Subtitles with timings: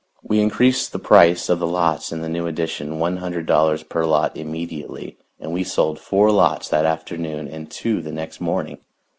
[0.23, 4.03] We increased the price of the lots in the new addition one hundred dollars per
[4.03, 8.79] lot immediately, and we sold four lots that afternoon and two the next morning.